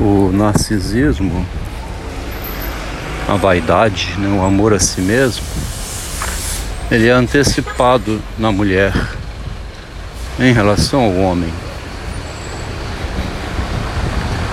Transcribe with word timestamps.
o 0.00 0.30
narcisismo, 0.32 1.46
a 3.28 3.34
vaidade, 3.34 4.14
né, 4.18 4.28
o 4.28 4.44
amor 4.44 4.72
a 4.72 4.78
si 4.78 5.00
mesmo, 5.00 5.44
ele 6.90 7.08
é 7.08 7.12
antecipado 7.12 8.22
na 8.38 8.50
mulher 8.50 8.92
em 10.38 10.52
relação 10.52 11.00
ao 11.00 11.14
homem. 11.16 11.52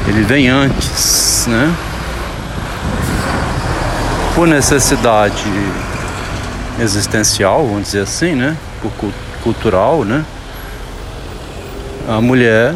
Ele 0.07 0.23
vem 0.23 0.49
antes, 0.49 1.47
né? 1.47 1.73
Por 4.35 4.47
necessidade 4.47 5.43
existencial, 6.79 7.65
vamos 7.65 7.83
dizer 7.83 8.01
assim, 8.01 8.33
né? 8.35 8.57
Por 8.81 8.91
cultural, 9.41 10.03
né? 10.03 10.25
A 12.07 12.19
mulher 12.19 12.75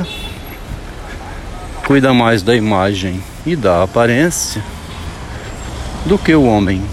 cuida 1.90 2.14
mais 2.14 2.44
da 2.44 2.56
imagem 2.56 3.20
e 3.44 3.56
da 3.56 3.82
aparência 3.82 4.64
do 6.06 6.20
que 6.20 6.36
o 6.36 6.44
homem. 6.44 6.84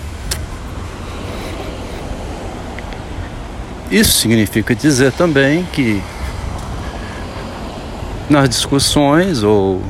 Isso 3.91 4.13
significa 4.13 4.75
dizer 4.75 5.13
também 5.13 5.65
que 5.71 6.03
nas 8.31 8.49
discussões 8.49 9.43
ou 9.43 9.85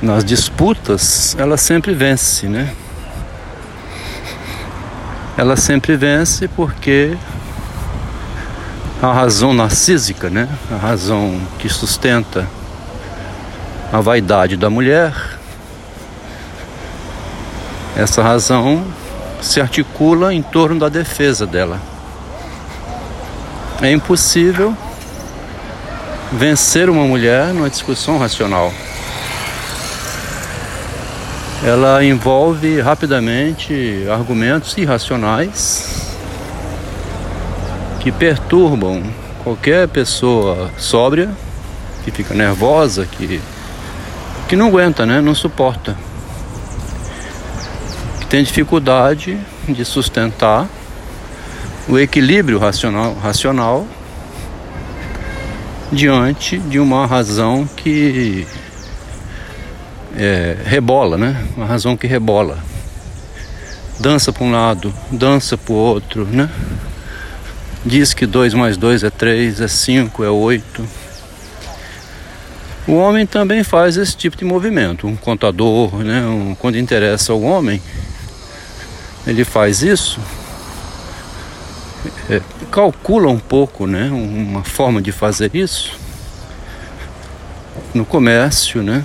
nas 0.00 0.24
disputas, 0.24 1.36
ela 1.38 1.58
sempre 1.58 1.92
vence, 1.92 2.46
né? 2.46 2.72
Ela 5.36 5.56
sempre 5.56 5.94
vence 5.94 6.48
porque 6.48 7.18
a 9.02 9.12
razão 9.12 9.52
narcísica, 9.52 10.30
né? 10.30 10.48
A 10.72 10.76
razão 10.78 11.38
que 11.58 11.68
sustenta 11.68 12.48
a 13.94 14.00
vaidade 14.00 14.56
da 14.56 14.68
mulher, 14.68 15.14
essa 17.96 18.24
razão 18.24 18.84
se 19.40 19.60
articula 19.60 20.34
em 20.34 20.42
torno 20.42 20.80
da 20.80 20.88
defesa 20.88 21.46
dela. 21.46 21.80
É 23.80 23.92
impossível 23.92 24.76
vencer 26.32 26.90
uma 26.90 27.04
mulher 27.04 27.54
numa 27.54 27.70
discussão 27.70 28.18
racional. 28.18 28.74
Ela 31.64 32.04
envolve 32.04 32.80
rapidamente 32.80 34.06
argumentos 34.10 34.76
irracionais 34.76 36.16
que 38.00 38.10
perturbam 38.10 39.04
qualquer 39.44 39.86
pessoa 39.86 40.68
sóbria, 40.76 41.30
que 42.04 42.10
fica 42.10 42.34
nervosa, 42.34 43.06
que 43.06 43.40
que 44.48 44.56
não 44.56 44.68
aguenta, 44.68 45.06
né? 45.06 45.20
Não 45.20 45.34
suporta. 45.34 45.96
Que 48.20 48.26
tem 48.26 48.42
dificuldade 48.42 49.38
de 49.68 49.84
sustentar 49.84 50.68
o 51.88 51.98
equilíbrio 51.98 52.58
racional, 52.58 53.14
racional 53.14 53.86
diante 55.92 56.58
de 56.58 56.78
uma 56.78 57.06
razão 57.06 57.68
que 57.76 58.46
é, 60.16 60.56
rebola, 60.64 61.16
né? 61.16 61.46
Uma 61.56 61.66
razão 61.66 61.96
que 61.96 62.06
rebola. 62.06 62.58
Dança 63.98 64.32
para 64.32 64.44
um 64.44 64.50
lado, 64.50 64.92
dança 65.10 65.56
para 65.56 65.72
o 65.72 65.76
outro, 65.76 66.24
né? 66.26 66.50
Diz 67.84 68.14
que 68.14 68.26
2 68.26 68.54
mais 68.54 68.76
2 68.76 69.04
é 69.04 69.10
3, 69.10 69.60
é 69.60 69.68
5, 69.68 70.24
é 70.24 70.30
8 70.30 71.03
o 72.86 72.92
homem 72.94 73.26
também 73.26 73.64
faz 73.64 73.96
esse 73.96 74.16
tipo 74.16 74.36
de 74.36 74.44
movimento. 74.44 75.06
Um 75.06 75.16
contador, 75.16 75.96
né, 75.98 76.26
um, 76.26 76.54
quando 76.54 76.76
interessa 76.76 77.32
ao 77.32 77.40
homem, 77.40 77.80
ele 79.26 79.44
faz 79.44 79.82
isso, 79.82 80.20
é, 82.28 82.40
calcula 82.70 83.28
um 83.28 83.38
pouco, 83.38 83.86
né, 83.86 84.10
uma 84.10 84.62
forma 84.62 85.00
de 85.00 85.12
fazer 85.12 85.50
isso 85.54 85.98
no 87.94 88.04
comércio, 88.04 88.82
né, 88.82 89.02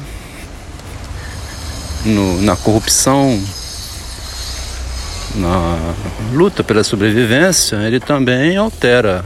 no, 2.04 2.42
na 2.42 2.56
corrupção, 2.56 3.42
na 5.36 5.94
luta 6.34 6.64
pela 6.64 6.84
sobrevivência, 6.84 7.78
ele 7.78 8.00
também 8.00 8.58
altera 8.58 9.24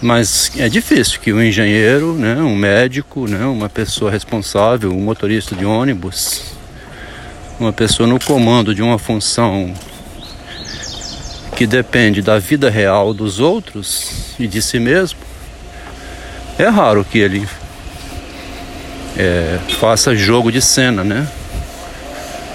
mas 0.00 0.52
é 0.56 0.68
difícil 0.68 1.20
que 1.20 1.32
um 1.32 1.42
engenheiro, 1.42 2.12
né, 2.14 2.36
um 2.36 2.54
médico, 2.54 3.26
né, 3.26 3.44
uma 3.46 3.68
pessoa 3.68 4.10
responsável, 4.10 4.92
um 4.92 5.00
motorista 5.00 5.54
de 5.54 5.64
ônibus, 5.64 6.42
uma 7.58 7.72
pessoa 7.72 8.06
no 8.06 8.18
comando 8.20 8.74
de 8.74 8.82
uma 8.82 8.98
função 8.98 9.72
que 11.56 11.66
depende 11.66 12.20
da 12.20 12.38
vida 12.38 12.68
real 12.68 13.14
dos 13.14 13.40
outros 13.40 14.34
e 14.38 14.46
de 14.46 14.60
si 14.60 14.78
mesmo, 14.78 15.18
é 16.58 16.68
raro 16.68 17.04
que 17.04 17.18
ele 17.18 17.48
é, 19.16 19.58
faça 19.78 20.14
jogo 20.14 20.52
de 20.52 20.60
cena, 20.60 21.02
né? 21.02 21.26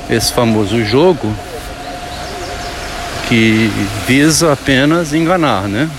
Esse 0.09 0.31
famoso 0.31 0.83
jogo 0.83 1.33
que 3.27 3.71
visa 4.05 4.53
apenas 4.53 5.13
enganar, 5.13 5.67
né? 5.67 5.89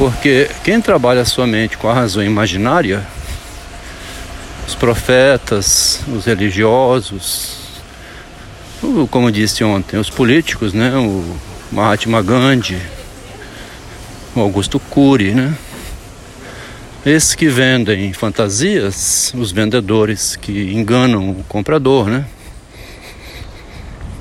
Porque 0.00 0.48
quem 0.64 0.80
trabalha 0.80 1.26
somente 1.26 1.76
com 1.76 1.86
a 1.86 1.92
razão 1.92 2.22
imaginária, 2.22 3.06
os 4.66 4.74
profetas, 4.74 6.00
os 6.08 6.24
religiosos, 6.24 7.82
como 9.10 9.30
disse 9.30 9.62
ontem, 9.62 9.98
os 9.98 10.08
políticos, 10.08 10.72
né? 10.72 10.96
O 10.96 11.36
Mahatma 11.70 12.22
Gandhi, 12.22 12.80
o 14.34 14.40
Augusto 14.40 14.80
Cury, 14.80 15.34
né? 15.34 15.54
Esses 17.04 17.34
que 17.34 17.50
vendem 17.50 18.14
fantasias, 18.14 19.34
os 19.36 19.52
vendedores 19.52 20.34
que 20.34 20.72
enganam 20.72 21.28
o 21.28 21.44
comprador, 21.46 22.06
né? 22.06 22.24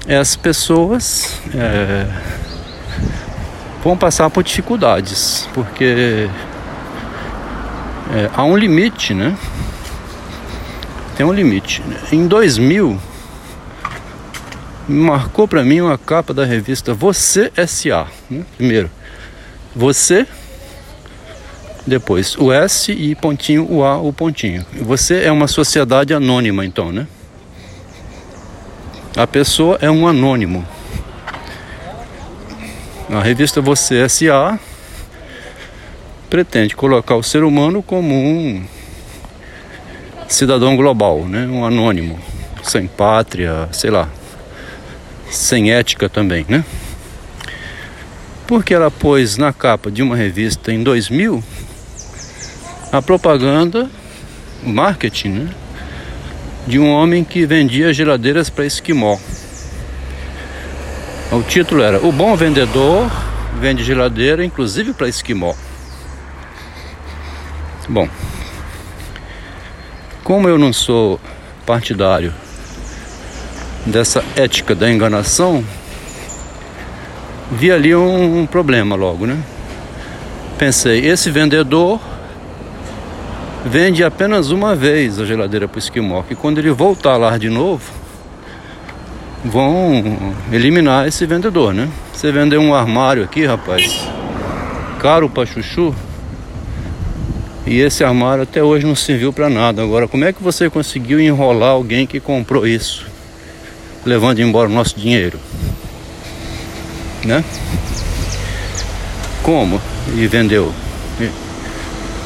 Essas 0.05 0.35
pessoas 0.35 1.39
é, 1.55 2.05
vão 3.83 3.97
passar 3.97 4.29
por 4.29 4.43
dificuldades, 4.43 5.47
porque 5.53 6.29
é, 8.13 8.29
há 8.35 8.43
um 8.43 8.57
limite, 8.57 9.13
né? 9.13 9.37
Tem 11.15 11.25
um 11.25 11.33
limite. 11.33 11.83
Em 12.11 12.27
2000, 12.27 12.99
marcou 14.87 15.47
para 15.47 15.63
mim 15.63 15.81
uma 15.81 15.97
capa 15.97 16.33
da 16.33 16.45
revista 16.45 16.93
Você 16.93 17.51
S.A. 17.55 18.07
Né? 18.29 18.43
Primeiro, 18.57 18.89
você, 19.75 20.25
depois 21.85 22.35
o 22.37 22.51
S 22.51 22.91
e 22.91 23.15
pontinho, 23.15 23.67
o 23.69 23.83
A, 23.83 23.97
o 23.97 24.11
pontinho. 24.11 24.65
Você 24.81 25.23
é 25.23 25.31
uma 25.31 25.47
sociedade 25.47 26.13
anônima, 26.13 26.65
então, 26.65 26.91
né? 26.91 27.07
A 29.15 29.27
pessoa 29.27 29.77
é 29.81 29.89
um 29.89 30.07
anônimo. 30.07 30.65
A 33.11 33.23
revista 33.23 33.59
Você 33.59 34.01
S.A. 34.03 34.59
pretende 36.29 36.75
colocar 36.75 37.15
o 37.15 37.23
ser 37.23 37.43
humano 37.43 37.81
como 37.81 38.13
um 38.13 38.63
cidadão 40.27 40.75
global, 40.75 41.25
né? 41.25 41.47
um 41.47 41.65
anônimo, 41.65 42.19
sem 42.61 42.85
pátria, 42.85 43.67
sei 43.71 43.89
lá, 43.89 44.07
sem 45.27 45.71
ética 45.71 46.07
também, 46.07 46.45
né? 46.47 46.63
Porque 48.45 48.75
ela 48.75 48.91
pôs 48.91 49.37
na 49.37 49.51
capa 49.51 49.89
de 49.89 50.03
uma 50.03 50.15
revista 50.15 50.71
em 50.71 50.83
2000 50.83 51.43
a 52.91 53.01
propaganda, 53.01 53.89
o 54.63 54.69
marketing, 54.69 55.29
né? 55.29 55.49
De 56.67 56.77
um 56.77 56.87
homem 56.87 57.23
que 57.23 57.43
vendia 57.47 57.91
geladeiras 57.91 58.51
para 58.51 58.67
esquimó. 58.67 59.17
O 61.31 61.43
título 61.43 61.83
era 61.83 61.99
O 61.99 62.11
Bom 62.11 62.35
Vendedor 62.35 63.07
Vende 63.59 63.83
Geladeira, 63.83 64.43
inclusive 64.43 64.93
para 64.93 65.07
esquimó. 65.07 65.53
Bom, 67.87 68.09
como 70.23 70.49
eu 70.49 70.57
não 70.57 70.73
sou 70.73 71.19
partidário 71.67 72.33
dessa 73.85 74.23
ética 74.35 74.73
da 74.73 74.89
enganação, 74.89 75.63
vi 77.51 77.71
ali 77.71 77.95
um, 77.95 78.47
problema 78.47 78.95
logo, 78.95 79.27
né? 79.27 79.37
Pensei, 80.57 81.05
esse 81.05 81.29
vendedor 81.29 81.99
vende 83.65 84.03
apenas 84.03 84.49
uma 84.49 84.75
vez 84.75 85.19
a 85.19 85.25
geladeira 85.25 85.67
para 85.67 85.77
o 85.77 85.79
esquimó, 85.79 86.23
que 86.23 86.33
quando 86.33 86.57
ele 86.57 86.71
voltar 86.71 87.17
lá 87.17 87.37
de 87.37 87.49
novo, 87.49 87.99
vão 89.43 90.33
eliminar 90.51 91.07
esse 91.07 91.25
vendedor, 91.25 91.73
né? 91.73 91.89
Você 92.13 92.31
vender 92.31 92.57
um 92.57 92.73
armário 92.73 93.23
aqui, 93.23 93.45
rapaz, 93.45 94.07
caro 94.99 95.29
para 95.29 95.45
chuchu, 95.45 95.95
E 97.65 97.79
esse 97.79 98.03
armário 98.03 98.43
até 98.43 98.63
hoje 98.63 98.85
não 98.85 98.95
serviu 98.95 99.31
para 99.31 99.49
nada. 99.49 99.83
Agora, 99.83 100.07
como 100.07 100.25
é 100.25 100.33
que 100.33 100.41
você 100.41 100.69
conseguiu 100.69 101.19
enrolar 101.19 101.71
alguém 101.71 102.07
que 102.07 102.19
comprou 102.19 102.65
isso, 102.65 103.05
levando 104.05 104.39
embora 104.39 104.67
o 104.67 104.73
nosso 104.73 104.99
dinheiro? 104.99 105.39
Né? 107.23 107.43
Como? 109.43 109.79
Ele 110.07 110.27
vendeu. 110.27 110.73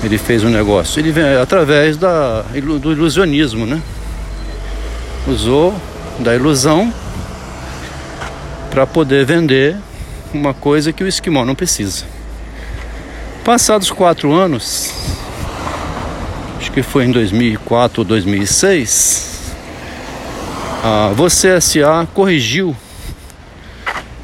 Ele 0.03 0.17
fez 0.17 0.43
um 0.43 0.49
negócio. 0.49 0.99
Ele 0.99 1.11
vem 1.11 1.35
através 1.35 1.97
da, 1.97 2.41
do 2.81 2.91
ilusionismo, 2.91 3.65
né? 3.65 3.81
Usou 5.27 5.73
da 6.19 6.35
ilusão 6.35 6.93
para 8.73 8.87
poder 8.87 9.23
vender 9.23 9.77
uma 10.33 10.51
coisa 10.51 10.91
que 10.91 11.03
o 11.03 11.07
esquimó 11.07 11.45
não 11.45 11.53
precisa. 11.53 12.05
Passados 13.45 13.91
quatro 13.91 14.33
anos, 14.33 14.91
acho 16.57 16.71
que 16.71 16.81
foi 16.81 17.05
em 17.05 17.11
2004 17.11 18.01
ou 18.01 18.05
2006, 18.05 19.53
a 20.83 21.09
Você 21.15 21.61
SA 21.61 22.07
corrigiu 22.15 22.75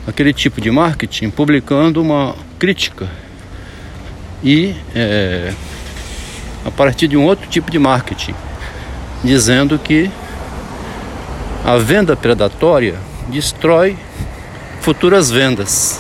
aquele 0.08 0.34
tipo 0.34 0.60
de 0.60 0.72
marketing 0.72 1.30
publicando 1.30 2.02
uma 2.02 2.34
crítica 2.58 3.08
e 4.44 4.74
é, 4.96 5.54
a 6.66 6.72
partir 6.72 7.08
de 7.08 7.16
um 7.16 7.24
outro 7.24 7.48
tipo 7.48 7.70
de 7.70 7.78
marketing, 7.78 8.34
dizendo 9.24 9.78
que 9.78 10.10
a 11.64 11.78
venda 11.78 12.16
predatória 12.16 12.96
destrói 13.28 13.96
futuras 14.90 15.30
vendas. 15.30 16.00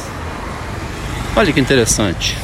Olha 1.35 1.53
que 1.53 1.59
interessante. 1.59 2.35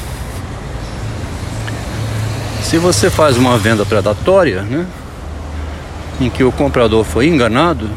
Se 2.61 2.77
você 2.77 3.09
faz 3.09 3.35
uma 3.35 3.57
venda 3.57 3.83
predatória, 3.83 4.61
né, 4.61 4.85
em 6.21 6.29
que 6.29 6.43
o 6.43 6.51
comprador 6.51 7.03
foi 7.03 7.25
enganado, 7.25 7.89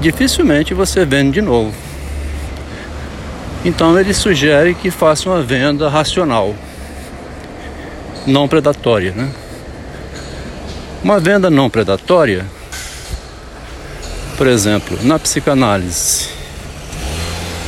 dificilmente 0.00 0.72
você 0.72 1.04
vende 1.04 1.32
de 1.32 1.42
novo. 1.42 1.74
Então 3.62 4.00
ele 4.00 4.14
sugere 4.14 4.74
que 4.74 4.90
faça 4.90 5.28
uma 5.28 5.42
venda 5.42 5.90
racional, 5.90 6.54
não 8.26 8.48
predatória, 8.48 9.12
né? 9.12 9.30
Uma 11.02 11.20
venda 11.20 11.50
não 11.50 11.68
predatória, 11.68 12.46
por 14.38 14.46
exemplo, 14.46 14.98
na 15.02 15.18
psicanálise, 15.18 16.33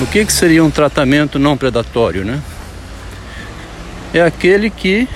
o 0.00 0.06
que, 0.06 0.24
que 0.24 0.32
seria 0.32 0.62
um 0.62 0.70
tratamento 0.70 1.38
não 1.38 1.56
predatório, 1.56 2.24
né? 2.24 2.40
É 4.12 4.20
aquele 4.20 4.68
que 4.70 5.08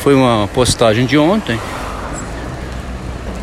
foi 0.00 0.14
uma 0.14 0.48
postagem 0.52 1.06
de 1.06 1.16
ontem 1.16 1.58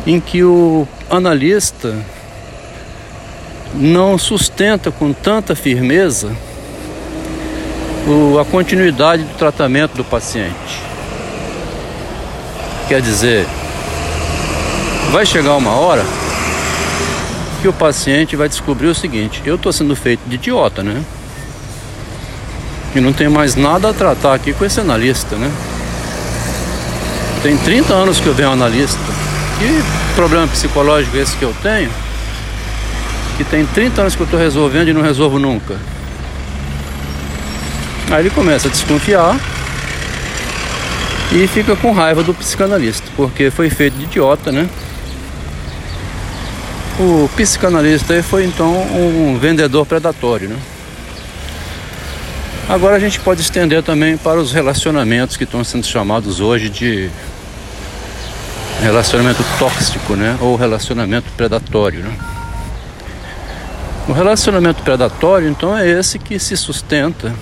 em 0.06 0.20
que 0.20 0.42
o 0.42 0.86
analista 1.10 1.94
não 3.74 4.18
sustenta 4.18 4.90
com 4.90 5.12
tanta 5.12 5.54
firmeza 5.54 6.30
a 8.40 8.44
continuidade 8.44 9.22
do 9.22 9.34
tratamento 9.34 9.94
do 9.94 10.04
paciente. 10.04 10.82
Quer 12.88 13.02
dizer, 13.02 13.46
vai 15.10 15.26
chegar 15.26 15.56
uma 15.56 15.72
hora 15.72 16.04
que 17.60 17.68
o 17.68 17.72
paciente 17.72 18.36
vai 18.36 18.48
descobrir 18.48 18.86
o 18.86 18.94
seguinte: 18.94 19.42
eu 19.44 19.56
estou 19.56 19.72
sendo 19.72 19.94
feito 19.94 20.20
de 20.26 20.36
idiota, 20.36 20.82
né? 20.82 21.02
E 22.94 23.00
não 23.00 23.12
tem 23.12 23.28
mais 23.28 23.54
nada 23.54 23.90
a 23.90 23.92
tratar 23.92 24.34
aqui 24.34 24.52
com 24.52 24.64
esse 24.64 24.80
analista, 24.80 25.36
né? 25.36 25.50
Tem 27.42 27.56
30 27.56 27.92
anos 27.92 28.20
que 28.20 28.26
eu 28.26 28.34
venho 28.34 28.50
analista. 28.50 28.98
Que 29.58 30.14
problema 30.14 30.46
psicológico 30.48 31.16
é 31.16 31.20
esse 31.20 31.36
que 31.36 31.44
eu 31.44 31.54
tenho? 31.62 31.90
que 33.38 33.44
tem 33.44 33.64
30 33.64 34.00
anos 34.00 34.16
que 34.16 34.20
eu 34.20 34.24
estou 34.24 34.38
resolvendo 34.38 34.88
e 34.88 34.92
não 34.92 35.00
resolvo 35.00 35.38
nunca. 35.38 35.76
Aí 38.10 38.22
ele 38.22 38.30
começa 38.30 38.66
a 38.66 38.70
desconfiar 38.70 39.38
e 41.30 41.46
fica 41.46 41.76
com 41.76 41.92
raiva 41.92 42.24
do 42.24 42.34
psicanalista, 42.34 43.06
porque 43.16 43.48
foi 43.48 43.70
feito 43.70 43.96
de 43.96 44.04
idiota, 44.04 44.50
né? 44.50 44.68
O 47.00 47.28
psicanalista 47.36 48.20
foi 48.24 48.44
então 48.44 48.72
um 48.72 49.38
vendedor 49.38 49.86
predatório, 49.86 50.48
né? 50.48 50.56
Agora 52.68 52.96
a 52.96 52.98
gente 52.98 53.20
pode 53.20 53.40
estender 53.40 53.84
também 53.84 54.16
para 54.16 54.40
os 54.40 54.52
relacionamentos 54.52 55.36
que 55.36 55.44
estão 55.44 55.62
sendo 55.62 55.86
chamados 55.86 56.40
hoje 56.40 56.68
de 56.68 57.08
relacionamento 58.82 59.44
tóxico, 59.60 60.16
né? 60.16 60.36
Ou 60.40 60.56
relacionamento 60.56 61.30
predatório, 61.36 62.00
né? 62.00 62.12
O 64.08 64.12
relacionamento 64.12 64.82
predatório, 64.82 65.48
então, 65.48 65.76
é 65.78 65.88
esse 65.88 66.18
que 66.18 66.38
se 66.38 66.56
sustenta 66.56 67.32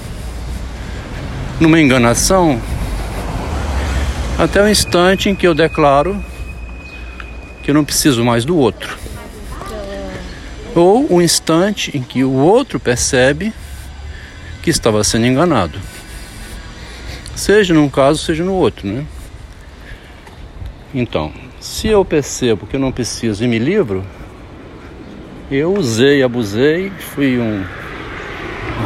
numa 1.58 1.80
enganação 1.80 2.60
até 4.38 4.62
o 4.62 4.68
instante 4.68 5.30
em 5.30 5.34
que 5.34 5.46
eu 5.46 5.54
declaro 5.54 6.22
que 7.62 7.70
eu 7.70 7.74
não 7.74 7.84
preciso 7.84 8.22
mais 8.22 8.44
do 8.44 8.56
outro. 8.56 8.98
Ou 10.76 11.10
o 11.10 11.22
instante 11.22 11.96
em 11.96 12.02
que 12.02 12.22
o 12.22 12.32
outro 12.32 12.78
percebe 12.78 13.50
que 14.62 14.68
estava 14.68 15.02
sendo 15.02 15.24
enganado. 15.24 15.78
Seja 17.34 17.72
num 17.72 17.88
caso, 17.88 18.22
seja 18.22 18.44
no 18.44 18.52
outro, 18.52 18.86
né? 18.86 19.06
Então, 20.94 21.32
se 21.58 21.88
eu 21.88 22.04
percebo 22.04 22.66
que 22.66 22.76
eu 22.76 22.80
não 22.80 22.92
preciso 22.92 23.42
e 23.42 23.48
me 23.48 23.58
livro, 23.58 24.04
eu 25.50 25.72
usei, 25.72 26.22
abusei, 26.22 26.92
fui 27.14 27.38
um 27.38 27.64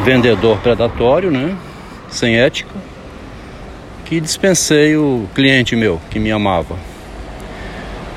vendedor 0.05 0.59
predatório, 0.59 1.31
né? 1.31 1.57
Sem 2.09 2.37
ética, 2.37 2.75
que 4.05 4.21
dispensei 4.21 4.97
o 4.97 5.29
cliente 5.35 5.75
meu 5.75 6.01
que 6.09 6.21
me 6.21 6.31
amava. 6.31 6.77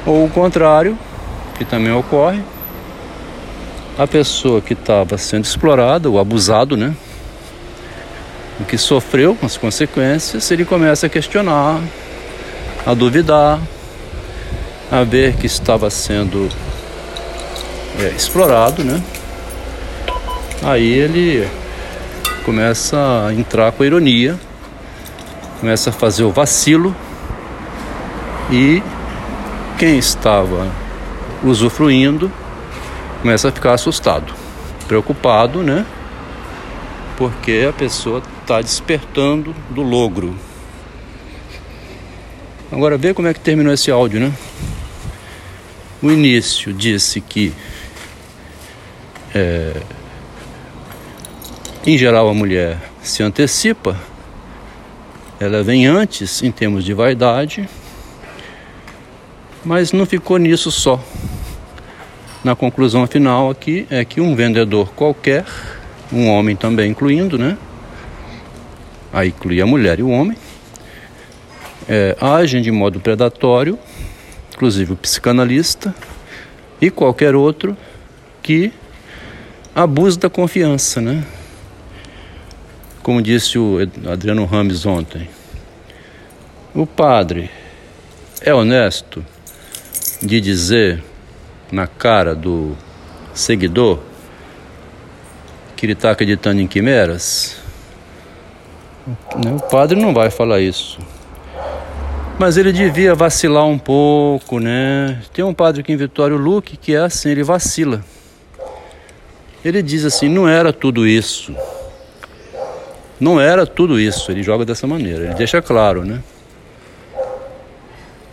Ou 0.05 0.25
o 0.25 0.29
contrário, 0.29 0.95
que 1.57 1.65
também 1.65 1.91
ocorre, 1.91 2.41
a 3.97 4.07
pessoa 4.07 4.59
que 4.59 4.73
estava 4.73 5.17
sendo 5.17 5.45
explorada, 5.45 6.09
o 6.09 6.17
abusado, 6.17 6.75
né? 6.75 6.95
O 8.59 8.65
que 8.65 8.77
sofreu 8.77 9.35
com 9.35 9.45
as 9.45 9.57
consequências, 9.57 10.49
ele 10.51 10.65
começa 10.65 11.05
a 11.05 11.09
questionar, 11.09 11.79
a 12.85 12.93
duvidar, 12.93 13.59
a 14.91 15.03
ver 15.03 15.35
que 15.35 15.45
estava 15.45 15.89
sendo 15.89 16.49
é, 17.99 18.07
explorado, 18.09 18.83
né? 18.83 19.01
Aí 20.63 20.91
ele 20.91 21.47
começa 22.45 23.25
a 23.27 23.33
entrar 23.33 23.71
com 23.71 23.83
a 23.83 23.85
ironia, 23.85 24.39
começa 25.59 25.91
a 25.91 25.93
fazer 25.93 26.23
o 26.23 26.31
vacilo 26.31 26.95
e 28.51 28.81
quem 29.77 29.97
estava 29.97 30.67
usufruindo 31.43 32.31
começa 33.23 33.47
a 33.47 33.51
ficar 33.53 33.71
assustado, 33.73 34.33
preocupado, 34.85 35.63
né? 35.63 35.85
Porque 37.15 37.65
a 37.69 37.71
pessoa 37.71 38.21
está 38.41 38.61
despertando 38.61 39.55
do 39.69 39.81
logro. 39.81 40.35
Agora 42.69 42.97
vê 42.97 43.13
como 43.13 43.29
é 43.29 43.33
que 43.33 43.39
terminou 43.39 43.73
esse 43.73 43.89
áudio, 43.89 44.19
né? 44.19 44.33
O 46.01 46.11
início 46.11 46.73
disse 46.73 47.21
que 47.21 47.53
é, 49.33 49.81
em 51.85 51.97
geral, 51.97 52.27
a 52.27 52.33
mulher 52.33 52.77
se 53.01 53.23
antecipa, 53.23 53.97
ela 55.39 55.63
vem 55.63 55.87
antes 55.87 56.43
em 56.43 56.51
termos 56.51 56.83
de 56.83 56.93
vaidade, 56.93 57.69
mas 59.63 59.93
não 59.93 60.05
ficou 60.05 60.37
nisso 60.37 60.69
só. 60.69 61.01
Na 62.43 62.57
conclusão 62.57 63.07
final 63.07 63.49
aqui 63.49 63.87
é 63.89 64.03
que 64.03 64.19
um 64.19 64.35
vendedor 64.35 64.91
qualquer, 64.93 65.45
um 66.11 66.27
homem 66.27 66.57
também 66.57 66.91
incluindo, 66.91 67.37
né? 67.37 67.57
Aí 69.13 69.29
inclui 69.29 69.61
a 69.61 69.65
mulher 69.65 69.97
e 69.99 70.03
o 70.03 70.09
homem, 70.09 70.37
é, 71.87 72.17
agem 72.19 72.61
de 72.61 72.69
modo 72.69 72.99
predatório, 72.99 73.79
inclusive 74.53 74.91
o 74.91 74.97
psicanalista 74.97 75.95
e 76.81 76.91
qualquer 76.91 77.33
outro 77.33 77.77
que 78.41 78.73
abuso 79.73 80.19
da 80.19 80.29
confiança, 80.29 80.99
né? 80.99 81.23
Como 83.01 83.21
disse 83.21 83.57
o 83.57 83.77
Adriano 84.05 84.43
Rames 84.43 84.85
ontem. 84.85 85.29
O 86.75 86.85
padre 86.85 87.49
é 88.41 88.53
honesto 88.53 89.25
de 90.21 90.41
dizer 90.41 91.01
na 91.71 91.87
cara 91.87 92.35
do 92.35 92.75
seguidor 93.33 93.99
que 95.75 95.85
ele 95.85 95.93
está 95.93 96.11
acreditando 96.11 96.61
em 96.61 96.67
quimeras? 96.67 97.57
O 99.35 99.59
padre 99.69 99.99
não 99.99 100.13
vai 100.13 100.29
falar 100.29 100.61
isso. 100.61 100.99
Mas 102.39 102.57
ele 102.57 102.71
devia 102.71 103.13
vacilar 103.13 103.65
um 103.65 103.77
pouco, 103.77 104.59
né? 104.59 105.21
Tem 105.33 105.43
um 105.43 105.53
padre 105.53 105.81
aqui 105.81 105.91
em 105.91 105.97
Vitório 105.97 106.37
Luque 106.37 106.77
que 106.77 106.95
é 106.95 106.99
assim, 106.99 107.29
ele 107.29 107.43
vacila. 107.43 108.03
Ele 109.63 109.81
diz 109.81 110.03
assim: 110.03 110.27
não 110.27 110.47
era 110.47 110.73
tudo 110.73 111.07
isso. 111.07 111.55
Não 113.19 113.39
era 113.39 113.65
tudo 113.65 113.99
isso. 113.99 114.31
Ele 114.31 114.43
joga 114.43 114.65
dessa 114.65 114.87
maneira. 114.87 115.25
Ele 115.25 115.33
deixa 115.35 115.61
claro, 115.61 116.03
né? 116.03 116.21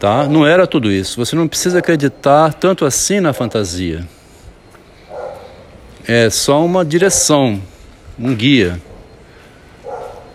Tá? 0.01 0.27
Não 0.27 0.47
era 0.47 0.67
tudo 0.67 0.91
isso. 0.91 1.19
Você 1.19 1.37
não 1.37 1.47
precisa 1.47 1.79
acreditar 1.79 2.55
tanto 2.55 2.87
assim 2.87 3.21
na 3.21 3.35
fantasia. 3.35 4.09
É 6.09 6.31
só 6.31 6.65
uma 6.65 6.83
direção, 6.83 7.61
um 8.19 8.35
guia. 8.35 8.81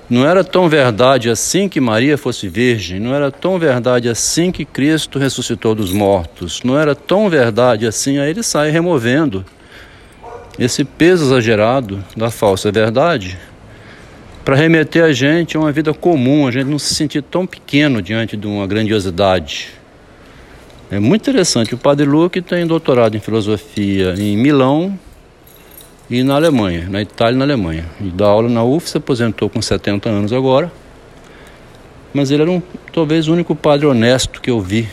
Não 0.07 0.23
era 0.23 0.43
tão 0.43 0.69
verdade 0.69 1.31
assim 1.31 1.67
que 1.67 1.81
Maria 1.81 2.15
fosse 2.15 2.47
virgem, 2.47 2.99
não 2.99 3.11
era 3.11 3.31
tão 3.31 3.57
verdade 3.57 4.07
assim 4.07 4.51
que 4.51 4.63
Cristo 4.63 5.17
ressuscitou 5.17 5.73
dos 5.73 5.91
mortos, 5.91 6.61
não 6.63 6.77
era 6.77 6.93
tão 6.93 7.27
verdade 7.27 7.87
assim. 7.87 8.19
Aí 8.19 8.29
ele 8.29 8.43
sai 8.43 8.69
removendo 8.69 9.43
esse 10.59 10.83
peso 10.83 11.25
exagerado 11.25 12.05
da 12.15 12.29
falsa 12.29 12.71
verdade 12.71 13.35
para 14.45 14.55
remeter 14.55 15.03
a 15.03 15.11
gente 15.11 15.57
a 15.57 15.59
uma 15.59 15.71
vida 15.71 15.91
comum, 15.91 16.47
a 16.47 16.51
gente 16.51 16.67
não 16.67 16.77
se 16.77 16.93
sentir 16.93 17.23
tão 17.23 17.47
pequeno 17.47 17.99
diante 17.99 18.37
de 18.37 18.45
uma 18.45 18.67
grandiosidade. 18.67 19.69
É 20.91 20.99
muito 20.99 21.23
interessante. 21.23 21.73
O 21.73 21.77
Padre 21.79 22.05
Luke 22.05 22.39
tem 22.43 22.67
doutorado 22.67 23.17
em 23.17 23.19
filosofia 23.19 24.13
em 24.15 24.37
Milão 24.37 24.97
e 26.07 26.21
na 26.21 26.35
Alemanha, 26.35 26.87
na 26.87 27.01
Itália 27.01 27.33
e 27.35 27.39
na 27.39 27.43
Alemanha. 27.43 27.85
E 27.99 28.03
dá 28.03 28.27
aula 28.27 28.47
na 28.47 28.63
UF, 28.63 28.87
se 28.87 28.99
aposentou 28.99 29.49
com 29.49 29.59
70 29.59 30.07
anos 30.09 30.31
agora. 30.31 30.71
Mas 32.13 32.29
ele 32.29 32.43
era 32.43 32.51
um, 32.51 32.61
talvez 32.93 33.27
o 33.27 33.33
único 33.33 33.55
padre 33.55 33.87
honesto 33.87 34.39
que 34.39 34.51
eu 34.51 34.61
vi 34.61 34.87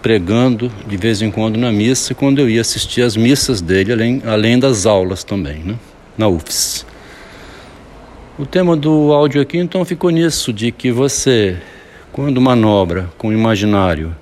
pregando 0.00 0.70
de 0.86 0.96
vez 0.96 1.20
em 1.20 1.32
quando 1.32 1.58
na 1.58 1.72
missa, 1.72 2.14
quando 2.14 2.38
eu 2.38 2.48
ia 2.48 2.60
assistir 2.60 3.02
as 3.02 3.16
missas 3.16 3.60
dele, 3.60 3.92
além, 3.92 4.22
além 4.24 4.56
das 4.56 4.86
aulas 4.86 5.24
também, 5.24 5.58
né? 5.64 5.74
na 6.16 6.28
UFS. 6.28 6.86
O 8.40 8.46
tema 8.46 8.74
do 8.74 9.12
áudio 9.12 9.42
aqui 9.42 9.58
então 9.58 9.84
ficou 9.84 10.08
nisso, 10.08 10.50
de 10.50 10.72
que 10.72 10.90
você, 10.90 11.58
quando 12.10 12.40
manobra 12.40 13.10
com 13.18 13.28
o 13.28 13.32
imaginário 13.34 14.16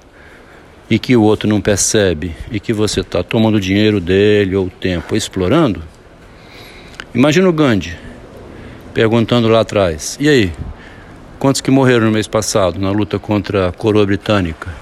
e 0.91 0.99
que 0.99 1.15
o 1.15 1.23
outro 1.23 1.49
não 1.49 1.61
percebe 1.61 2.35
e 2.51 2.59
que 2.59 2.73
você 2.73 2.99
está 2.99 3.23
tomando 3.23 3.59
o 3.59 3.61
dinheiro 3.61 4.01
dele 4.01 4.57
ou 4.57 4.67
o 4.67 4.71
tempo 4.71 5.15
explorando, 5.15 5.85
imagina 7.15 7.49
o 7.49 7.53
Gandhi 7.53 7.97
perguntando 8.93 9.47
lá 9.47 9.61
atrás: 9.61 10.19
e 10.19 10.29
aí, 10.29 10.53
quantos 11.39 11.61
que 11.61 11.71
morreram 11.71 12.07
no 12.07 12.11
mês 12.11 12.27
passado 12.27 12.81
na 12.81 12.91
luta 12.91 13.21
contra 13.21 13.69
a 13.69 13.73
coroa 13.73 14.05
britânica? 14.05 14.75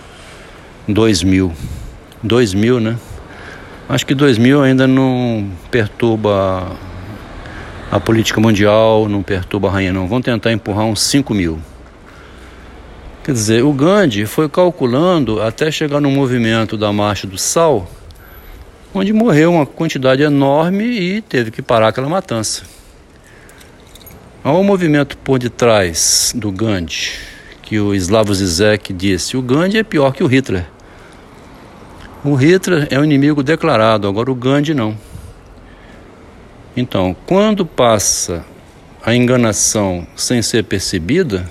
Dois 0.88 1.22
mil. 1.22 1.52
Dois 2.22 2.54
mil, 2.54 2.80
né? 2.80 2.96
Acho 3.86 4.06
que 4.06 4.14
dois 4.14 4.38
mil 4.38 4.62
ainda 4.62 4.86
não 4.86 5.46
perturba 5.70 6.74
a 7.90 8.00
política 8.00 8.40
mundial, 8.40 9.08
não 9.08 9.22
perturba 9.22 9.68
a 9.68 9.72
rainha, 9.72 9.92
não. 9.92 10.08
Vão 10.08 10.20
tentar 10.20 10.52
empurrar 10.52 10.84
uns 10.86 11.00
cinco 11.00 11.32
mil. 11.34 11.58
Quer 13.24 13.32
dizer, 13.32 13.64
o 13.64 13.72
Gandhi 13.72 14.24
foi 14.26 14.48
calculando 14.48 15.42
até 15.42 15.70
chegar 15.70 16.00
no 16.00 16.10
movimento 16.10 16.76
da 16.76 16.92
Marcha 16.92 17.26
do 17.26 17.36
Sal, 17.36 17.88
onde 18.94 19.12
morreu 19.12 19.52
uma 19.52 19.66
quantidade 19.66 20.22
enorme 20.22 20.84
e 20.84 21.20
teve 21.20 21.50
que 21.50 21.60
parar 21.60 21.88
aquela 21.88 22.08
matança. 22.08 22.62
Há 24.44 24.52
um 24.52 24.62
movimento 24.62 25.18
por 25.18 25.40
detrás 25.40 26.32
do 26.36 26.52
Gandhi, 26.52 27.10
que 27.62 27.80
o 27.80 27.92
Slavoj 27.94 28.36
Zizek 28.36 28.92
disse: 28.92 29.36
o 29.36 29.42
Gandhi 29.42 29.78
é 29.78 29.82
pior 29.82 30.12
que 30.12 30.22
o 30.22 30.28
Hitler. 30.28 30.66
O 32.24 32.34
Hitler 32.34 32.86
é 32.90 32.98
o 32.98 33.04
inimigo 33.04 33.42
declarado, 33.42 34.06
agora 34.06 34.30
o 34.30 34.34
Gandhi 34.36 34.72
não. 34.72 34.96
Então, 36.76 37.16
quando 37.24 37.64
passa 37.64 38.44
a 39.02 39.14
enganação 39.14 40.06
sem 40.14 40.42
ser 40.42 40.64
percebida, 40.64 41.48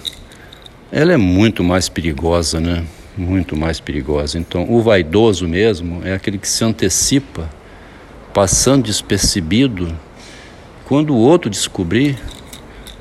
ela 0.92 1.14
é 1.14 1.18
muito 1.18 1.64
mais 1.64 1.90
perigosa, 1.90 2.60
né? 2.60 2.86
Muito 3.18 3.58
mais 3.58 3.80
perigosa. 3.80 4.38
Então, 4.38 4.70
o 4.70 4.82
vaidoso 4.84 5.48
mesmo 5.48 6.02
é 6.06 6.14
aquele 6.14 6.38
que 6.38 6.48
se 6.48 6.64
antecipa, 6.64 7.50
passando 8.36 8.84
despercebido. 8.84 9.88
Quando 10.86 11.16
o 11.16 11.18
outro 11.18 11.50
descobrir, 11.50 12.20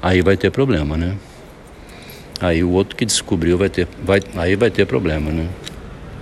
aí 0.01 0.23
vai 0.23 0.39
ter 0.39 0.51
problema, 0.51 0.97
né? 0.97 1.17
Aí 2.41 2.65
o 2.65 2.71
outro 2.71 2.97
que 2.97 3.05
descobriu 3.05 3.59
vai 3.59 3.69
ter, 3.69 3.87
vai, 4.03 4.21
aí 4.37 4.57
vai 4.57 4.71
ter 4.71 4.87
problema, 4.87 5.31
né? 5.31 5.47